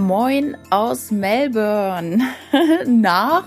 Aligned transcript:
Moin 0.00 0.56
aus 0.70 1.10
Melbourne. 1.10 2.22
Nach, 2.86 3.46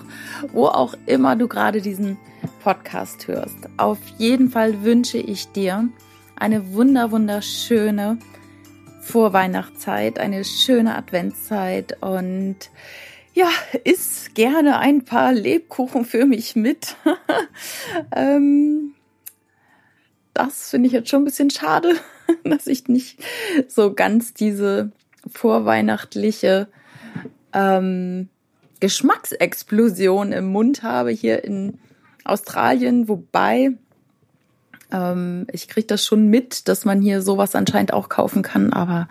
wo 0.52 0.68
auch 0.68 0.94
immer 1.08 1.36
du 1.36 1.48
gerade 1.48 1.82
diesen 1.82 2.18
Podcast 2.62 3.28
hörst. 3.28 3.58
Auf 3.78 3.98
jeden 4.20 4.52
Fall 4.52 4.84
wünsche 4.84 5.18
ich 5.18 5.52
dir 5.52 5.90
eine 6.36 6.74
wunder, 6.74 7.10
wunderschöne 7.10 8.20
Vorweihnachtszeit, 9.02 10.20
eine 10.20 10.46
schöne 10.46 10.96
Adventszeit 10.96 11.98
und 12.04 12.58
ja, 13.34 13.50
iss 13.84 14.30
gerne 14.36 14.78
ein 14.78 15.06
paar 15.06 15.34
Lebkuchen 15.34 16.06
für 16.06 16.28
mich 16.28 16.56
mit. 16.56 16.96
ähm, 18.16 18.94
das 20.36 20.70
finde 20.70 20.86
ich 20.86 20.94
jetzt 20.94 21.10
schon 21.10 21.24
ein 21.24 21.26
bisschen 21.26 21.50
schade, 21.50 21.96
dass 22.44 22.68
ich 22.68 22.88
nicht 22.88 23.24
so 23.68 23.92
ganz 23.96 24.36
diese 24.36 24.92
vorweihnachtliche 25.32 26.68
ähm, 27.54 28.30
Geschmacksexplosion 28.80 30.32
im 30.32 30.48
Mund 30.48 30.84
habe 30.84 31.12
hier 31.12 31.44
in 31.44 31.80
Australien, 32.26 33.08
wobei 33.08 33.72
ähm, 34.92 35.48
ich 35.52 35.68
kriege 35.68 35.88
das 35.88 36.06
schon 36.06 36.28
mit, 36.28 36.68
dass 36.68 36.86
man 36.86 37.02
hier 37.02 37.22
sowas 37.22 37.56
anscheinend 37.56 37.94
auch 37.94 38.10
kaufen 38.10 38.44
kann, 38.44 38.74
aber 38.74 39.08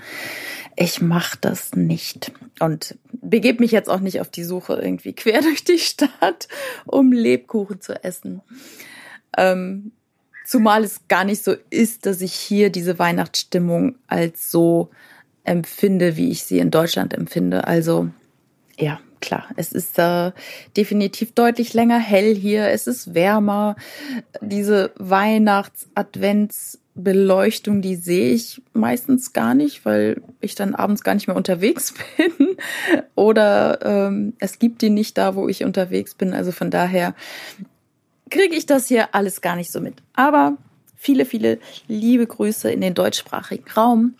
ich 0.76 1.02
mache 1.02 1.38
das 1.40 1.74
nicht 1.74 2.32
und 2.60 2.96
begebe 3.12 3.60
mich 3.62 3.72
jetzt 3.72 3.90
auch 3.90 4.00
nicht 4.00 4.20
auf 4.20 4.30
die 4.30 4.44
Suche 4.44 4.74
irgendwie 4.74 5.12
quer 5.14 5.42
durch 5.42 5.64
die 5.64 5.78
Stadt, 5.78 6.48
um 6.86 7.12
Lebkuchen 7.12 7.80
zu 7.80 8.02
essen. 8.02 8.40
Ähm, 9.36 9.92
zumal 10.46 10.84
es 10.84 11.08
gar 11.08 11.24
nicht 11.24 11.42
so 11.42 11.54
ist, 11.70 12.06
dass 12.06 12.20
ich 12.20 12.34
hier 12.34 12.70
diese 12.70 12.98
Weihnachtsstimmung 12.98 13.96
als 14.06 14.50
so 14.50 14.90
empfinde, 15.44 16.16
wie 16.16 16.30
ich 16.30 16.44
sie 16.44 16.58
in 16.58 16.70
Deutschland 16.70 17.12
empfinde. 17.14 17.66
Also 17.66 18.08
ja, 18.78 19.00
klar, 19.20 19.48
es 19.56 19.72
ist 19.72 19.98
äh, 19.98 20.30
definitiv 20.76 21.32
deutlich 21.32 21.74
länger 21.74 21.98
hell 21.98 22.32
hier, 22.34 22.68
es 22.68 22.86
ist 22.86 23.14
wärmer. 23.14 23.76
Diese 24.40 24.92
Weihnachts-Advents-Beleuchtung, 24.96 27.82
die 27.82 27.96
sehe 27.96 28.32
ich 28.34 28.62
meistens 28.72 29.32
gar 29.32 29.54
nicht, 29.54 29.84
weil 29.84 30.22
ich 30.40 30.54
dann 30.54 30.74
abends 30.74 31.02
gar 31.02 31.14
nicht 31.14 31.28
mehr 31.28 31.36
unterwegs 31.36 31.94
bin. 32.16 32.56
Oder 33.14 33.78
ähm, 33.82 34.32
es 34.38 34.58
gibt 34.58 34.80
die 34.82 34.90
nicht 34.90 35.16
da, 35.18 35.34
wo 35.34 35.48
ich 35.48 35.64
unterwegs 35.64 36.14
bin. 36.14 36.34
Also 36.34 36.52
von 36.52 36.70
daher 36.70 37.14
kriege 38.30 38.54
ich 38.56 38.66
das 38.66 38.88
hier 38.88 39.14
alles 39.14 39.40
gar 39.40 39.56
nicht 39.56 39.72
so 39.72 39.80
mit. 39.80 39.94
Aber 40.14 40.56
viele, 40.96 41.24
viele 41.24 41.58
liebe 41.88 42.26
Grüße 42.26 42.70
in 42.70 42.80
den 42.80 42.94
deutschsprachigen 42.94 43.68
Raum 43.70 44.14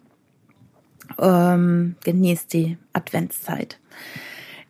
ähm, 1.19 1.97
genießt 2.05 2.53
die 2.53 2.79
Adventszeit. 2.93 3.79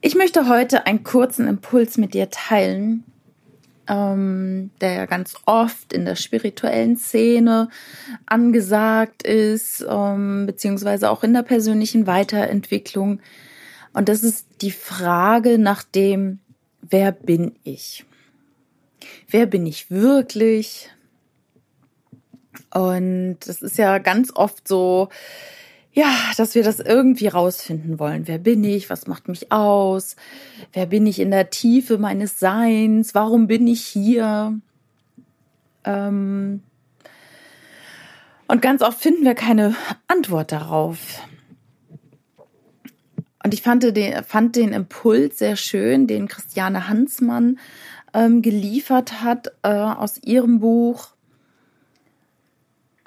Ich 0.00 0.14
möchte 0.14 0.48
heute 0.48 0.86
einen 0.86 1.04
kurzen 1.04 1.46
Impuls 1.46 1.96
mit 1.96 2.14
dir 2.14 2.30
teilen, 2.30 3.04
ähm, 3.88 4.70
der 4.80 4.92
ja 4.94 5.06
ganz 5.06 5.34
oft 5.46 5.92
in 5.92 6.04
der 6.04 6.16
spirituellen 6.16 6.96
Szene 6.96 7.68
angesagt 8.26 9.22
ist, 9.22 9.84
ähm, 9.88 10.46
beziehungsweise 10.46 11.10
auch 11.10 11.22
in 11.22 11.32
der 11.32 11.42
persönlichen 11.42 12.06
Weiterentwicklung. 12.06 13.20
Und 13.92 14.08
das 14.08 14.22
ist 14.22 14.46
die 14.60 14.70
Frage 14.70 15.58
nach 15.58 15.82
dem, 15.82 16.40
wer 16.80 17.12
bin 17.12 17.56
ich? 17.64 18.04
Wer 19.28 19.46
bin 19.46 19.66
ich 19.66 19.90
wirklich? 19.90 20.90
Und 22.72 23.38
das 23.46 23.62
ist 23.62 23.78
ja 23.78 23.98
ganz 23.98 24.32
oft 24.34 24.66
so, 24.66 25.10
ja, 25.92 26.14
dass 26.36 26.54
wir 26.54 26.62
das 26.62 26.80
irgendwie 26.80 27.26
rausfinden 27.26 27.98
wollen. 27.98 28.26
Wer 28.26 28.38
bin 28.38 28.64
ich? 28.64 28.88
Was 28.88 29.06
macht 29.06 29.28
mich 29.28 29.52
aus? 29.52 30.16
Wer 30.72 30.86
bin 30.86 31.06
ich 31.06 31.20
in 31.20 31.30
der 31.30 31.50
Tiefe 31.50 31.98
meines 31.98 32.38
Seins? 32.38 33.14
Warum 33.14 33.46
bin 33.46 33.66
ich 33.66 33.84
hier? 33.84 34.58
Ähm 35.84 36.62
und 38.48 38.62
ganz 38.62 38.82
oft 38.82 39.00
finden 39.00 39.24
wir 39.24 39.34
keine 39.34 39.74
Antwort 40.08 40.52
darauf. 40.52 40.98
Und 43.44 43.52
ich 43.52 43.62
fand 43.62 43.82
den, 43.82 44.24
fand 44.24 44.56
den 44.56 44.72
Impuls 44.72 45.38
sehr 45.38 45.56
schön, 45.56 46.06
den 46.06 46.28
Christiane 46.28 46.88
Hansmann 46.88 47.58
ähm, 48.14 48.40
geliefert 48.40 49.22
hat 49.22 49.52
äh, 49.62 49.68
aus 49.68 50.18
ihrem 50.22 50.60
Buch 50.60 51.08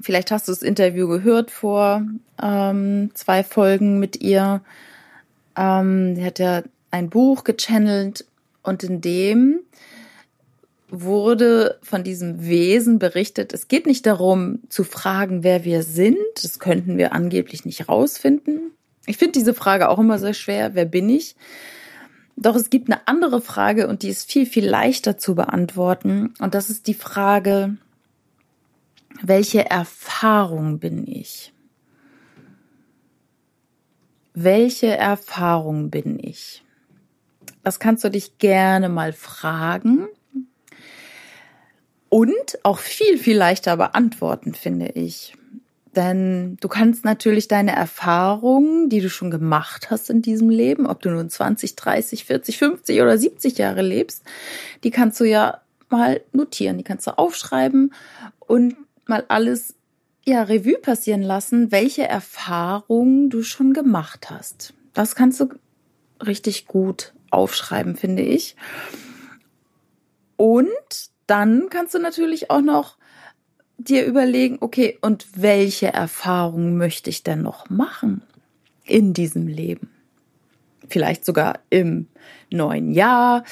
Vielleicht 0.02 0.32
hast 0.32 0.48
du 0.48 0.52
das 0.52 0.62
Interview 0.62 1.08
gehört 1.08 1.52
vor 1.52 2.04
ähm, 2.42 3.12
zwei 3.14 3.44
Folgen 3.44 4.00
mit 4.00 4.22
ihr. 4.22 4.62
Ähm, 5.56 6.16
sie 6.16 6.26
hat 6.26 6.40
ja 6.40 6.64
ein 6.92 7.10
Buch 7.10 7.44
gechannelt 7.44 8.26
und 8.64 8.84
in 8.84 9.02
dem 9.02 9.60
wurde 10.90 11.80
von 11.82 12.04
diesem 12.04 12.46
Wesen 12.46 13.00
berichtet, 13.00 13.54
es 13.54 13.68
geht 13.68 13.86
nicht 13.86 14.06
darum 14.06 14.60
zu 14.70 14.84
fragen, 14.84 15.44
wer 15.44 15.64
wir 15.64 15.84
sind. 15.84 16.18
Das 16.42 16.60
könnten 16.60 16.98
wir 16.98 17.14
angeblich 17.14 17.66
nicht 17.66 17.90
rausfinden. 17.90 18.72
Ich 19.06 19.18
finde 19.18 19.34
diese 19.34 19.54
Frage 19.54 19.90
auch 19.90 20.00
immer 20.00 20.20
sehr 20.20 20.34
schwer. 20.34 20.74
Wer 20.74 20.86
bin 20.86 21.10
ich? 21.10 21.36
Doch 22.38 22.56
es 22.56 22.70
gibt 22.70 22.90
eine 22.90 23.08
andere 23.08 23.42
Frage 23.42 23.88
und 23.88 24.04
die 24.04 24.10
ist 24.10 24.30
viel, 24.30 24.46
viel 24.46 24.68
leichter 24.68 25.18
zu 25.18 25.36
beantworten. 25.36 26.34
Und 26.40 26.54
das 26.54 26.70
ist 26.70 26.88
die 26.88 26.94
Frage, 26.94 27.78
welche 29.22 29.70
Erfahrung 29.70 30.80
bin 30.80 31.08
ich? 31.08 31.54
Welche 34.34 34.96
Erfahrung 34.96 35.90
bin 35.90 36.20
ich? 36.20 36.64
Das 37.64 37.80
kannst 37.80 38.04
du 38.04 38.10
dich 38.10 38.38
gerne 38.38 38.90
mal 38.90 39.14
fragen 39.14 40.08
und 42.10 42.60
auch 42.64 42.80
viel, 42.80 43.18
viel 43.18 43.38
leichter 43.38 43.78
beantworten, 43.78 44.54
finde 44.54 44.90
ich. 44.90 45.36
Denn 45.96 46.58
du 46.60 46.68
kannst 46.68 47.06
natürlich 47.06 47.48
deine 47.48 47.74
Erfahrungen, 47.74 48.90
die 48.90 49.00
du 49.00 49.10
schon 49.10 49.32
gemacht 49.32 49.90
hast 49.90 50.10
in 50.10 50.22
diesem 50.22 50.50
Leben, 50.50 50.86
ob 50.86 51.02
du 51.02 51.10
nun 51.10 51.30
20, 51.30 51.76
30, 51.76 52.26
40, 52.26 52.58
50 52.58 53.02
oder 53.02 53.18
70 53.18 53.58
Jahre 53.58 53.82
lebst, 53.82 54.24
die 54.84 54.92
kannst 54.92 55.20
du 55.22 55.24
ja 55.24 55.62
mal 55.90 56.22
notieren, 56.34 56.78
die 56.78 56.84
kannst 56.84 57.08
du 57.08 57.18
aufschreiben 57.18 57.94
und 58.40 58.76
mal 59.08 59.26
alles 59.28 59.76
ja 60.26 60.44
Revue 60.44 60.78
passieren 60.78 61.22
lassen, 61.22 61.72
welche 61.72 62.08
Erfahrungen 62.08 63.30
du 63.30 63.44
schon 63.44 63.74
gemacht 63.74 64.30
hast. 64.30 64.74
Das 64.94 65.16
kannst 65.16 65.40
du 65.40 65.50
richtig 66.26 66.66
gut 66.66 67.14
aufschreiben, 67.30 67.96
finde 67.96 68.24
ich. 68.24 68.56
Und 70.38 70.70
dann 71.28 71.70
kannst 71.70 71.94
du 71.94 72.00
natürlich 72.00 72.50
auch 72.50 72.62
noch 72.62 72.98
dir 73.78 74.06
überlegen, 74.06 74.58
okay, 74.62 74.98
und 75.02 75.28
welche 75.36 75.88
Erfahrungen 75.88 76.78
möchte 76.78 77.10
ich 77.10 77.24
denn 77.24 77.42
noch 77.42 77.70
machen 77.70 78.22
in 78.86 79.14
diesem 79.14 79.48
Leben? 79.48 79.90
Vielleicht 80.88 81.26
sogar 81.26 81.60
im 81.70 82.08
neuen 82.50 82.92
Jahr, 82.92 83.44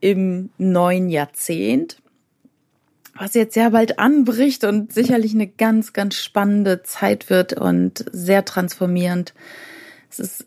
im 0.00 0.50
neuen 0.58 1.08
Jahrzehnt 1.08 2.02
was 3.20 3.34
jetzt 3.34 3.52
sehr 3.52 3.70
bald 3.70 3.98
anbricht 3.98 4.64
und 4.64 4.94
sicherlich 4.94 5.34
eine 5.34 5.46
ganz, 5.46 5.92
ganz 5.92 6.16
spannende 6.16 6.82
Zeit 6.82 7.28
wird 7.28 7.52
und 7.52 8.06
sehr 8.12 8.46
transformierend. 8.46 9.34
Es 10.08 10.20
ist, 10.20 10.46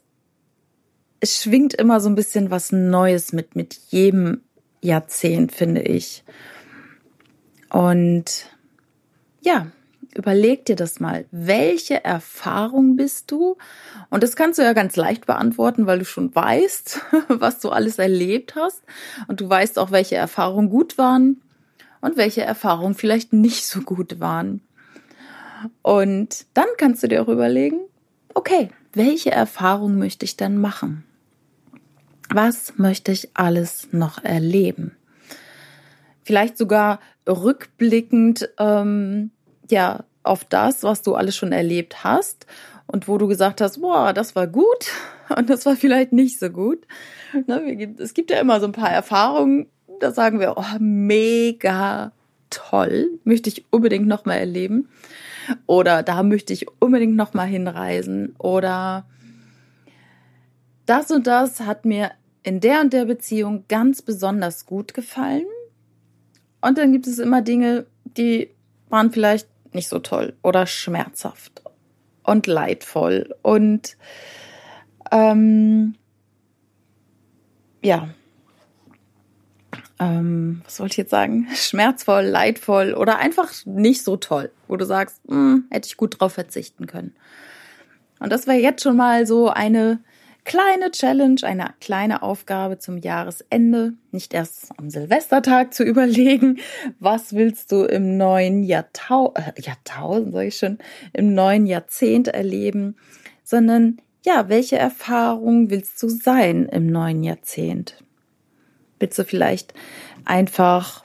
es 1.20 1.40
schwingt 1.40 1.76
immer 1.76 2.00
so 2.00 2.10
ein 2.10 2.16
bisschen 2.16 2.50
was 2.50 2.72
Neues 2.72 3.32
mit, 3.32 3.56
mit 3.56 3.76
jedem 3.90 4.42
Jahrzehnt, 4.82 5.52
finde 5.52 5.84
ich. 5.84 6.24
Und 7.70 8.48
ja, 9.42 9.68
überleg 10.16 10.66
dir 10.66 10.76
das 10.76 11.00
mal. 11.00 11.26
Welche 11.30 12.04
Erfahrung 12.04 12.96
bist 12.96 13.30
du? 13.30 13.56
Und 14.10 14.24
das 14.24 14.36
kannst 14.36 14.58
du 14.58 14.64
ja 14.64 14.74
ganz 14.74 14.96
leicht 14.96 15.28
beantworten, 15.28 15.86
weil 15.86 16.00
du 16.00 16.06
schon 16.06 16.34
weißt, 16.34 17.02
was 17.28 17.60
du 17.60 17.70
alles 17.70 18.00
erlebt 18.00 18.56
hast. 18.56 18.82
Und 19.28 19.42
du 19.42 19.48
weißt 19.48 19.78
auch, 19.78 19.92
welche 19.92 20.16
Erfahrungen 20.16 20.72
gut 20.72 20.98
waren 20.98 21.43
und 22.04 22.18
welche 22.18 22.42
Erfahrungen 22.42 22.96
vielleicht 22.96 23.32
nicht 23.32 23.66
so 23.66 23.80
gut 23.80 24.20
waren. 24.20 24.62
Und 25.82 26.46
dann 26.54 26.68
kannst 26.78 27.02
du 27.02 27.08
dir 27.08 27.22
auch 27.22 27.30
überlegen, 27.30 27.80
okay, 28.34 28.70
welche 28.92 29.32
Erfahrung 29.32 29.98
möchte 29.98 30.26
ich 30.26 30.36
denn 30.36 30.60
machen? 30.60 31.06
Was 32.30 32.78
möchte 32.78 33.14
ich 33.14 33.30
alles 33.36 33.88
noch 33.94 34.22
erleben? 34.22 34.98
Vielleicht 36.24 36.58
sogar 36.58 37.00
rückblickend, 37.26 38.50
ähm, 38.60 39.32
ja, 39.72 40.04
auf 40.24 40.44
das, 40.44 40.84
was 40.84 41.04
du 41.04 41.16
alles 41.16 41.38
schon 41.38 41.54
erlebt 41.54 42.04
hast 42.04 42.48
und 42.86 43.08
wo 43.08 43.18
du 43.18 43.28
gesagt 43.28 43.62
hast, 43.62 43.80
boah, 43.80 44.12
das 44.12 44.36
war 44.36 44.48
gut 44.48 44.92
und 45.38 45.50
das 45.50 45.66
war 45.66 45.78
vielleicht 45.78 46.12
nicht 46.12 46.38
so 46.38 46.50
gut. 46.50 46.86
Ne, 47.48 47.96
es 47.98 48.14
gibt 48.14 48.30
ja 48.30 48.42
immer 48.42 48.60
so 48.60 48.66
ein 48.66 48.74
paar 48.74 48.92
Erfahrungen, 48.92 49.68
da 50.04 50.12
sagen 50.12 50.40
wir, 50.40 50.58
oh, 50.58 50.80
mega 50.80 52.12
toll, 52.50 53.20
möchte 53.24 53.50
ich 53.50 53.66
unbedingt 53.72 54.08
nochmal 54.08 54.38
erleben. 54.40 54.90
Oder 55.66 56.04
da 56.04 56.24
möchte 56.24 56.54
ich 56.54 56.66
unbedingt 56.82 57.16
nochmal 57.16 57.48
hinreisen. 57.48 58.36
Oder 58.38 59.06
das 60.86 61.10
und 61.10 61.26
das 61.26 61.62
hat 61.62 61.86
mir 61.86 62.12
in 62.44 62.60
der 62.60 62.82
und 62.82 62.92
der 62.92 63.06
Beziehung 63.06 63.64
ganz 63.70 64.02
besonders 64.02 64.66
gut 64.66 64.94
gefallen. 64.94 65.46
Und 66.62 66.78
dann 66.78 66.92
gibt 66.92 67.08
es 67.08 67.20
immer 67.20 67.42
Dinge, 67.42 67.86
die 68.04 68.50
waren 68.90 69.12
vielleicht 69.12 69.48
nicht 69.74 69.88
so 69.88 70.00
toll 70.00 70.36
oder 70.44 70.68
schmerzhaft 70.68 71.64
und 72.24 72.46
leidvoll 72.48 73.36
und 73.42 73.98
ähm, 75.12 75.96
ja, 77.82 78.10
ähm, 80.00 80.62
was 80.66 80.80
wollte 80.80 80.94
ich 80.94 80.98
jetzt 80.98 81.12
sagen? 81.12 81.48
Schmerzvoll, 81.54 82.24
leidvoll 82.24 82.94
oder 82.94 83.18
einfach 83.20 83.52
nicht 83.66 84.04
so 84.04 84.18
toll, 84.18 84.52
wo 84.68 84.76
du 84.76 84.86
sagst, 84.86 85.22
hm, 85.28 85.66
hätte 85.70 85.88
ich 85.88 85.98
gut 85.98 86.20
drauf 86.20 86.34
verzichten 86.34 86.88
können. 86.88 87.16
Und 88.20 88.32
das 88.32 88.48
wäre 88.48 88.58
jetzt 88.58 88.84
schon 88.84 88.98
mal 88.98 89.28
so 89.28 89.50
eine 89.50 90.00
kleine 90.46 90.92
Challenge, 90.92 91.42
eine 91.44 91.74
kleine 91.80 92.22
Aufgabe 92.22 92.78
zum 92.78 92.98
Jahresende, 92.98 93.94
nicht 94.12 94.34
erst 94.34 94.72
am 94.78 94.90
Silvestertag 94.90 95.74
zu 95.74 95.84
überlegen, 95.86 96.60
was 97.00 97.34
willst 97.34 97.72
du 97.72 97.84
im 97.84 98.18
neuen 98.18 98.64
Jahrtau 98.64 99.34
äh, 99.36 99.60
Jahrtausend, 99.62 100.34
sag 100.34 100.46
ich 100.46 100.58
schon, 100.58 100.78
im 101.14 101.34
neuen 101.34 101.66
Jahrzehnt 101.66 102.28
erleben, 102.28 102.96
sondern 103.44 103.98
ja, 104.26 104.48
welche 104.48 104.78
Erfahrung 104.78 105.70
willst 105.70 106.02
du 106.02 106.08
sein 106.08 106.68
im 106.68 106.88
neuen 106.88 107.24
Jahrzehnt? 107.24 108.03
Willst 109.04 109.20
du 109.20 109.26
vielleicht 109.26 109.74
einfach 110.24 111.04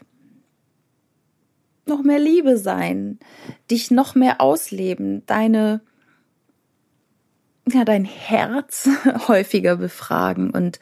noch 1.85 2.05
mehr 2.05 2.21
Liebe 2.21 2.57
sein, 2.57 3.19
dich 3.73 3.91
noch 3.91 4.15
mehr 4.15 4.41
ausleben, 4.41 5.27
deine 5.27 5.81
ja, 7.67 7.85
dein 7.85 8.05
Herz 8.05 8.89
häufiger 9.27 9.75
befragen 9.75 10.51
und 10.51 10.79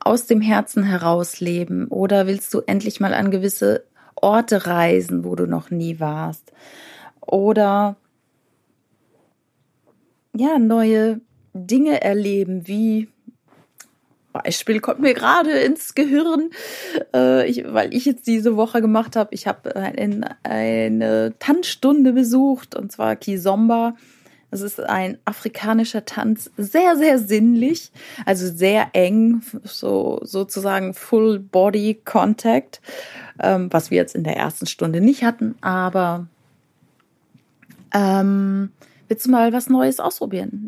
aus 0.00 0.24
dem 0.24 0.40
Herzen 0.40 0.84
heraus 0.84 1.40
leben? 1.40 1.88
Oder 1.88 2.26
willst 2.26 2.54
du 2.54 2.60
endlich 2.60 2.98
mal 2.98 3.12
an 3.12 3.30
gewisse 3.30 3.84
Orte 4.14 4.66
reisen, 4.66 5.22
wo 5.22 5.36
du 5.36 5.46
noch 5.46 5.68
nie 5.68 6.00
warst? 6.00 6.50
Oder 7.20 7.96
ja, 10.34 10.58
neue 10.58 11.20
Dinge 11.52 12.00
erleben, 12.00 12.66
wie 12.66 13.10
Beispiel 14.34 14.80
kommt 14.80 14.98
mir 14.98 15.14
gerade 15.14 15.52
ins 15.52 15.94
Gehirn, 15.94 16.50
äh, 17.14 17.48
ich, 17.48 17.64
weil 17.72 17.94
ich 17.94 18.04
jetzt 18.04 18.26
diese 18.26 18.56
Woche 18.56 18.80
gemacht 18.80 19.14
habe. 19.14 19.32
Ich 19.32 19.46
habe 19.46 19.76
ein, 19.76 20.26
eine 20.42 21.34
Tanzstunde 21.38 22.12
besucht 22.12 22.74
und 22.74 22.90
zwar 22.90 23.14
Kizomba. 23.14 23.94
Es 24.50 24.60
ist 24.60 24.80
ein 24.80 25.18
afrikanischer 25.24 26.04
Tanz, 26.04 26.50
sehr, 26.56 26.96
sehr 26.96 27.18
sinnlich, 27.18 27.92
also 28.26 28.46
sehr 28.52 28.90
eng, 28.92 29.42
so 29.62 30.20
sozusagen 30.22 30.94
Full 30.94 31.38
Body 31.38 32.00
Contact, 32.04 32.80
ähm, 33.40 33.72
was 33.72 33.90
wir 33.90 33.98
jetzt 33.98 34.16
in 34.16 34.24
der 34.24 34.36
ersten 34.36 34.66
Stunde 34.66 35.00
nicht 35.00 35.24
hatten, 35.24 35.54
aber 35.60 36.26
ähm, 37.92 38.70
willst 39.08 39.26
du 39.26 39.30
mal 39.30 39.52
was 39.52 39.68
Neues 39.68 40.00
ausprobieren? 40.00 40.63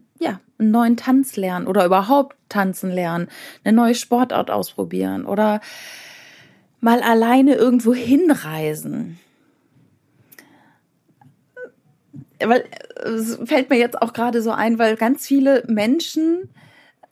Einen 0.58 0.70
neuen 0.70 0.97
Tanz 0.97 1.37
lernen 1.37 1.67
oder 1.67 1.85
überhaupt 1.85 2.37
tanzen 2.49 2.91
lernen, 2.91 3.29
eine 3.64 3.76
neue 3.76 3.94
Sportart 3.94 4.50
ausprobieren 4.50 5.26
oder 5.26 5.61
mal 6.81 7.00
alleine 7.00 7.55
irgendwo 7.55 7.94
hinreisen 7.94 9.19
weil 12.44 12.64
es 13.03 13.38
fällt 13.44 13.70
mir 13.70 13.79
jetzt 13.79 14.00
auch 14.00 14.12
gerade 14.12 14.43
so 14.43 14.50
ein, 14.50 14.79
weil 14.79 14.97
ganz 14.97 15.26
viele 15.26 15.64
Menschen 15.69 16.50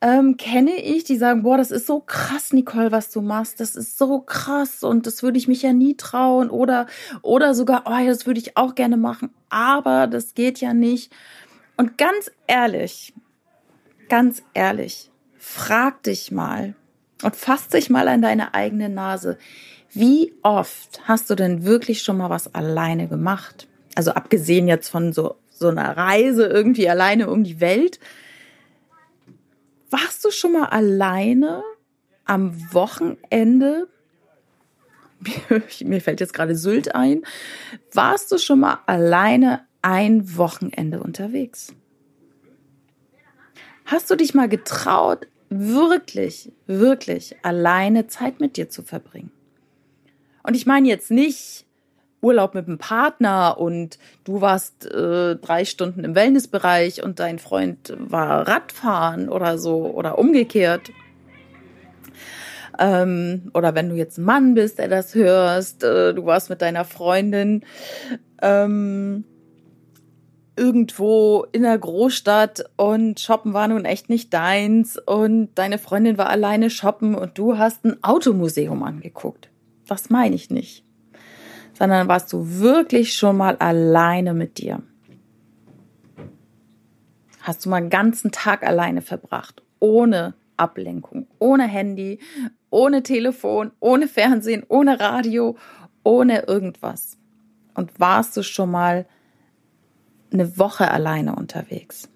ähm, 0.01 0.37
kenne 0.37 0.75
ich, 0.77 1.05
die 1.05 1.17
sagen, 1.17 1.43
boah, 1.43 1.57
das 1.57 1.71
ist 1.71 1.87
so 1.87 2.01
krass, 2.01 2.53
Nicole, 2.53 2.93
was 2.93 3.11
du 3.11 3.23
machst. 3.23 3.61
Das 3.61 3.75
ist 3.75 3.97
so 3.97 4.21
krass 4.21 4.83
und 4.83 5.07
das 5.07 5.23
würde 5.23 5.39
ich 5.39 5.49
mich 5.49 5.63
ja 5.63 5.73
nie 5.73 5.97
trauen 5.97 6.51
oder 6.51 6.87
oder 7.23 7.55
sogar, 7.55 7.85
oh, 7.87 8.07
das 8.07 8.27
würde 8.27 8.41
ich 8.41 8.57
auch 8.57 8.75
gerne 8.75 8.97
machen, 8.97 9.31
aber 9.49 10.07
das 10.07 10.35
geht 10.35 10.61
ja 10.61 10.75
nicht. 10.75 11.13
Und 11.77 11.97
ganz 11.99 12.31
ehrlich, 12.47 13.15
ganz 14.09 14.43
ehrlich, 14.55 15.11
frag 15.39 16.03
dich 16.03 16.31
mal 16.31 16.75
und 17.23 17.37
fass 17.37 17.69
dich 17.69 17.91
mal 17.91 18.09
an 18.09 18.23
deine 18.23 18.55
eigene 18.55 18.89
Nase. 18.89 19.39
Wie 19.93 20.33
oft 20.43 21.01
hast 21.05 21.31
du 21.31 21.35
denn 21.35 21.65
wirklich 21.65 22.03
schon 22.03 22.17
mal 22.17 22.31
was 22.31 22.55
alleine 22.55 23.09
gemacht? 23.09 23.69
Also 23.95 24.11
abgesehen 24.13 24.67
jetzt 24.67 24.89
von 24.89 25.13
so, 25.13 25.37
so 25.51 25.69
einer 25.69 25.97
Reise 25.97 26.47
irgendwie 26.47 26.89
alleine 26.89 27.31
um 27.31 27.45
die 27.45 27.61
Welt. 27.61 28.01
Warst 29.91 30.25
du 30.25 30.31
schon 30.31 30.53
mal 30.53 30.67
alleine 30.67 31.63
am 32.25 32.73
Wochenende? 32.73 33.87
Mir 35.81 36.01
fällt 36.01 36.21
jetzt 36.21 36.35
gerade 36.35 36.57
Sylt 36.57 36.95
ein. 36.95 37.23
Warst 37.93 38.33
du 38.33 38.39
schon 38.39 38.61
mal 38.61 38.81
alleine 38.87 39.65
ein 39.83 40.37
Wochenende 40.37 41.01
unterwegs? 41.01 41.73
Hast 43.85 44.11
du 44.11 44.17
dich 44.17 44.35
mal 44.35 44.49
getraut, 44.49 45.27
wirklich, 45.51 46.51
wirklich 46.67 47.37
alleine 47.43 48.07
Zeit 48.07 48.41
mit 48.41 48.57
dir 48.57 48.69
zu 48.71 48.83
verbringen? 48.83 49.31
Und 50.43 50.55
ich 50.55 50.67
meine 50.67 50.89
jetzt 50.89 51.11
nicht 51.11 51.67
Urlaub 52.23 52.55
mit 52.55 52.67
einem 52.67 52.79
Partner 52.79 53.59
und 53.59 53.99
du 54.25 54.41
warst 54.41 54.87
äh, 54.87 55.37
drei 55.37 55.67
Stunden 55.67 56.05
im 56.05 56.15
Wellnessbereich 56.15 57.03
und 57.03 57.21
dein 57.21 57.39
Freund 57.39 57.95
war 57.99 58.49
Radfahren 58.49 59.29
oder 59.29 59.59
so 59.59 59.87
oder 59.87 60.19
umgekehrt. 60.19 60.91
Ähm, 62.79 63.51
oder 63.53 63.75
wenn 63.75 63.91
du 63.91 63.97
jetzt 63.97 64.19
ein 64.19 64.25
Mann 64.25 64.55
bist, 64.55 64.79
der 64.79 64.89
das 64.89 65.15
hörst, 65.15 65.85
äh, 65.85 66.15
du 66.15 66.25
warst 66.25 66.49
mit 66.49 66.63
deiner 66.63 66.87
Freundin 66.87 67.63
ähm, 68.41 69.25
irgendwo 70.57 71.47
in 71.53 71.63
der 71.63 71.79
Großstadt 71.79 72.65
und 72.77 73.21
shoppen 73.21 73.53
war 73.55 73.69
nun 73.69 73.85
echt 73.85 74.09
nicht 74.09 74.33
deins 74.33 74.97
und 74.99 75.51
deine 75.55 75.79
Freundin 75.79 76.19
war 76.19 76.29
alleine 76.29 76.71
shoppen 76.71 77.15
und 77.15 77.39
du 77.39 77.59
hast 77.59 77.85
ein 77.85 78.03
Automuseum 78.03 78.83
angeguckt. 78.83 79.51
Das 79.87 80.11
meine 80.11 80.35
ich 80.35 80.51
nicht 80.51 80.85
sondern 81.75 82.09
warst 82.09 82.33
du 82.33 82.61
wirklich 82.61 83.15
schon 83.15 83.37
mal 83.37 83.57
alleine 83.57 84.33
mit 84.33 84.59
dir. 84.59 84.83
Hast 87.41 87.65
du 87.65 87.69
mal 87.69 87.77
einen 87.77 87.91
ganzen 87.91 88.33
Tag 88.33 88.67
alleine 88.67 89.03
verbracht, 89.03 89.63
ohne 89.81 90.35
Ablenkung, 90.57 91.27
ohne 91.39 91.65
Handy, 91.65 92.21
ohne 92.71 93.03
Telefon, 93.03 93.73
ohne 93.81 94.09
Fernsehen, 94.09 94.65
ohne 94.69 94.99
Radio, 94.99 95.57
ohne 96.05 96.45
irgendwas. 96.45 97.19
Und 97.75 98.01
warst 98.01 98.37
du 98.37 98.43
schon 98.43 98.71
mal 98.71 99.07
eine 100.35 100.59
Woche 100.59 100.91
alleine 100.91 101.35
unterwegs? 101.35 102.09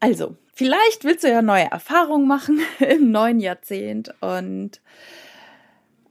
Also, 0.00 0.36
vielleicht 0.54 1.04
willst 1.04 1.24
du 1.24 1.28
ja 1.28 1.42
neue 1.42 1.70
Erfahrungen 1.70 2.26
machen 2.26 2.60
im 2.78 3.10
neuen 3.10 3.40
Jahrzehnt 3.40 4.14
und 4.20 4.80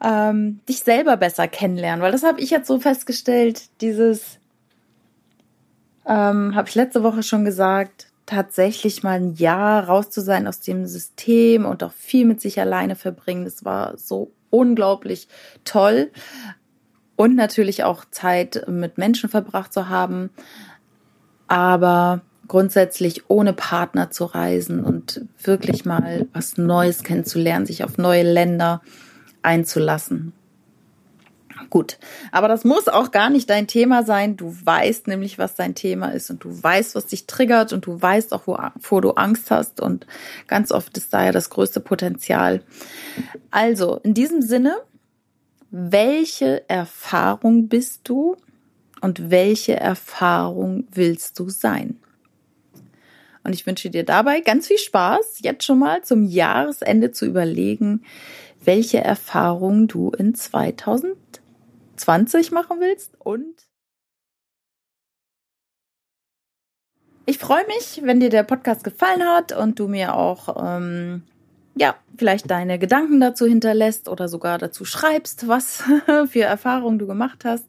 ähm, 0.03 0.59
dich 0.67 0.81
selber 0.81 1.17
besser 1.17 1.47
kennenlernen, 1.47 2.01
weil 2.01 2.11
das 2.11 2.23
habe 2.23 2.41
ich 2.41 2.49
jetzt 2.49 2.67
so 2.67 2.79
festgestellt, 2.79 3.69
dieses, 3.81 4.39
ähm, 6.05 6.53
habe 6.53 6.67
ich 6.67 6.75
letzte 6.75 7.01
Woche 7.01 7.23
schon 7.23 7.45
gesagt, 7.45 8.07
tatsächlich 8.25 9.03
mal 9.03 9.13
ein 9.13 9.35
Jahr 9.35 9.87
raus 9.87 10.09
zu 10.09 10.21
sein 10.21 10.47
aus 10.47 10.59
dem 10.59 10.85
System 10.85 11.65
und 11.65 11.83
auch 11.83 11.93
viel 11.93 12.25
mit 12.25 12.41
sich 12.41 12.59
alleine 12.59 12.95
verbringen, 12.95 13.45
das 13.45 13.63
war 13.63 13.97
so 13.97 14.31
unglaublich 14.49 15.27
toll 15.63 16.11
und 17.15 17.35
natürlich 17.35 17.83
auch 17.83 18.05
Zeit 18.11 18.65
mit 18.67 18.97
Menschen 18.97 19.29
verbracht 19.29 19.73
zu 19.73 19.89
haben, 19.89 20.29
aber 21.47 22.21
grundsätzlich 22.47 23.29
ohne 23.29 23.53
Partner 23.53 24.11
zu 24.11 24.25
reisen 24.25 24.83
und 24.83 25.21
wirklich 25.41 25.85
mal 25.85 26.27
was 26.33 26.57
Neues 26.57 27.03
kennenzulernen, 27.03 27.65
sich 27.65 27.83
auf 27.83 27.97
neue 27.97 28.23
Länder 28.23 28.81
einzulassen. 29.41 30.33
Gut, 31.69 31.97
aber 32.31 32.47
das 32.47 32.63
muss 32.63 32.87
auch 32.87 33.11
gar 33.11 33.29
nicht 33.29 33.49
dein 33.49 33.67
Thema 33.67 34.03
sein. 34.03 34.37
Du 34.37 34.55
weißt 34.63 35.07
nämlich, 35.07 35.37
was 35.37 35.55
dein 35.55 35.73
Thema 35.73 36.09
ist 36.09 36.29
und 36.29 36.43
du 36.43 36.63
weißt, 36.63 36.95
was 36.95 37.07
dich 37.07 37.27
triggert 37.27 37.73
und 37.73 37.85
du 37.85 38.01
weißt 38.01 38.33
auch, 38.33 38.47
wovor 38.47 39.01
du 39.01 39.11
Angst 39.11 39.51
hast 39.51 39.81
und 39.81 40.05
ganz 40.47 40.71
oft 40.71 40.97
ist 40.97 41.13
da 41.13 41.25
ja 41.25 41.31
das 41.31 41.49
größte 41.49 41.79
Potenzial. 41.79 42.61
Also, 43.51 43.99
in 44.03 44.13
diesem 44.13 44.41
Sinne, 44.41 44.75
welche 45.77 46.69
Erfahrung 46.69 47.67
bist 47.67 48.07
du 48.07 48.37
und 49.01 49.29
welche 49.29 49.75
Erfahrung 49.75 50.87
willst 50.89 51.37
du 51.37 51.49
sein? 51.49 51.99
Und 53.43 53.53
ich 53.53 53.67
wünsche 53.67 53.89
dir 53.89 54.05
dabei 54.05 54.39
ganz 54.39 54.67
viel 54.67 54.77
Spaß, 54.77 55.39
jetzt 55.41 55.65
schon 55.65 55.79
mal 55.79 56.01
zum 56.01 56.23
Jahresende 56.23 57.11
zu 57.11 57.25
überlegen, 57.25 58.05
welche 58.63 58.99
Erfahrungen 58.99 59.89
du 59.89 60.11
in 60.11 60.33
2020 60.33 62.53
machen 62.53 62.79
willst 62.79 63.11
und 63.19 63.65
Ich 67.27 67.39
freue 67.39 67.65
mich, 67.65 68.01
wenn 68.03 68.19
dir 68.19 68.29
der 68.29 68.43
Podcast 68.43 68.83
gefallen 68.83 69.23
hat 69.23 69.51
und 69.51 69.79
du 69.79 69.87
mir 69.87 70.15
auch 70.15 70.63
ähm, 70.63 71.23
ja 71.75 71.95
vielleicht 72.17 72.49
deine 72.49 72.79
Gedanken 72.79 73.19
dazu 73.19 73.45
hinterlässt 73.45 74.07
oder 74.07 74.27
sogar 74.27 74.57
dazu 74.57 74.85
schreibst, 74.85 75.47
was 75.47 75.83
für 76.27 76.43
Erfahrungen 76.43 76.99
du 76.99 77.07
gemacht 77.07 77.45
hast. 77.45 77.65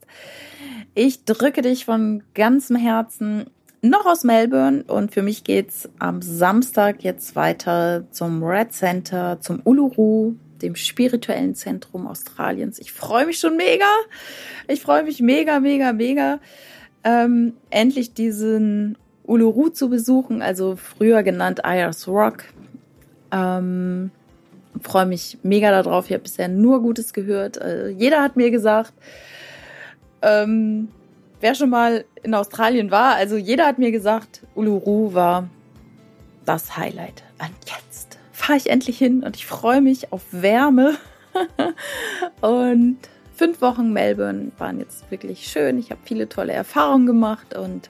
Ich 0.93 1.25
drücke 1.25 1.61
dich 1.61 1.85
von 1.85 2.23
ganzem 2.33 2.75
Herzen 2.75 3.45
noch 3.81 4.05
aus 4.05 4.23
Melbourne 4.23 4.83
und 4.87 5.13
für 5.13 5.21
mich 5.21 5.43
geht's 5.43 5.89
am 5.99 6.21
Samstag 6.21 7.03
jetzt 7.03 7.35
weiter 7.35 8.05
zum 8.11 8.43
Red 8.43 8.73
Center, 8.73 9.39
zum 9.39 9.61
Uluru, 9.63 10.35
dem 10.61 10.75
spirituellen 10.75 11.53
Zentrum 11.55 12.07
Australiens. 12.07 12.79
Ich 12.79 12.91
freue 12.91 13.27
mich 13.27 13.39
schon 13.39 13.57
mega. 13.57 13.85
Ich 14.67 14.81
freue 14.81 15.03
mich 15.03 15.21
mega, 15.21 15.59
mega, 15.59 15.93
mega, 15.93 16.39
ähm, 17.03 17.53
endlich 17.69 18.13
diesen 18.13 18.97
Uluru 19.23 19.69
zu 19.69 19.89
besuchen, 19.89 20.41
also 20.41 20.75
früher 20.75 21.21
genannt 21.21 21.63
Ayers 21.63 22.07
Rock. 22.07 22.45
Ähm, 23.31 24.11
freue 24.81 25.05
mich 25.05 25.37
mega 25.43 25.71
darauf. 25.71 26.05
Ich 26.05 26.13
habe 26.13 26.23
bisher 26.23 26.47
nur 26.47 26.81
Gutes 26.81 27.13
gehört. 27.13 27.57
Äh, 27.57 27.89
jeder 27.89 28.21
hat 28.21 28.35
mir 28.35 28.51
gesagt, 28.51 28.93
ähm, 30.21 30.89
wer 31.39 31.55
schon 31.55 31.69
mal 31.69 32.05
in 32.23 32.33
Australien 32.33 32.91
war, 32.91 33.15
also 33.15 33.37
jeder 33.37 33.65
hat 33.65 33.77
mir 33.77 33.91
gesagt, 33.91 34.43
Uluru 34.55 35.13
war 35.13 35.49
das 36.45 36.77
Highlight. 36.77 37.23
Und 37.39 37.55
jetzt 37.65 38.17
fahre 38.31 38.57
ich 38.57 38.69
endlich 38.69 38.97
hin 38.97 39.23
und 39.23 39.35
ich 39.35 39.45
freue 39.45 39.81
mich 39.81 40.11
auf 40.11 40.23
Wärme. 40.31 40.95
und 42.41 42.97
fünf 43.35 43.61
Wochen 43.61 43.93
Melbourne 43.93 44.51
waren 44.57 44.79
jetzt 44.79 45.09
wirklich 45.11 45.47
schön. 45.47 45.77
Ich 45.77 45.91
habe 45.91 46.01
viele 46.03 46.29
tolle 46.29 46.53
Erfahrungen 46.53 47.05
gemacht 47.05 47.55
und 47.55 47.89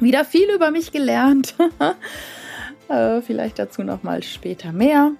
wieder 0.00 0.24
viel 0.24 0.50
über 0.54 0.70
mich 0.70 0.92
gelernt. 0.92 1.54
äh, 2.88 3.20
vielleicht 3.20 3.58
dazu 3.58 3.82
noch 3.82 4.02
mal 4.02 4.22
später 4.22 4.72
mehr. 4.72 5.12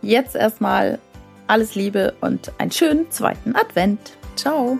Jetzt 0.00 0.34
erstmal 0.34 0.98
alles 1.46 1.74
Liebe 1.74 2.14
und 2.20 2.52
einen 2.58 2.70
schönen 2.70 3.10
zweiten 3.10 3.54
Advent. 3.54 4.16
Ciao. 4.36 4.78